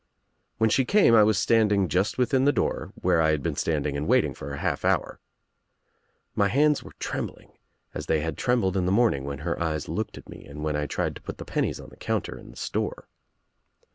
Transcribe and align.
When 0.57 0.71
she 0.71 0.83
came 0.83 1.13
I 1.13 1.21
was 1.21 1.37
standing 1.37 1.87
just 1.87 2.17
within 2.17 2.45
the 2.45 2.51
door 2.51 2.91
where 2.99 3.21
I 3.21 3.29
had 3.29 3.43
been 3.43 3.55
standing 3.55 3.95
and 3.95 4.07
waiting 4.07 4.33
for 4.33 4.51
a 4.51 4.57
half 4.57 4.83
hour. 4.83 5.19
My 6.35 6.47
hands 6.47 6.81
were 6.81 6.93
trembling 6.97 7.51
as 7.93 8.07
they 8.07 8.21
had 8.21 8.35
trembled 8.35 8.75
In 8.75 8.87
the 8.87 8.91
morning 8.91 9.25
when 9.25 9.41
her 9.45 9.61
eyes 9.61 9.87
looked 9.87 10.17
at 10.17 10.27
me 10.27 10.43
and 10.43 10.63
when 10.63 10.75
I 10.75 10.87
tried 10.87 11.13
to 11.17 11.21
put 11.21 11.37
the 11.37 11.45
pennies 11.45 11.79
on 11.79 11.89
the 11.89 11.97
counter 11.97 12.35
in 12.35 12.49
the 12.49 12.57
store. 12.57 13.07